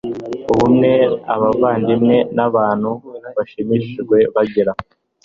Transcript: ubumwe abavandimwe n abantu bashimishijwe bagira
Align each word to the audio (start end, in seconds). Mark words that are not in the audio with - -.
ubumwe 0.51 0.91
abavandimwe 1.33 2.15
n 2.37 2.39
abantu 2.47 2.89
bashimishijwe 3.35 4.17
bagira 4.35 4.71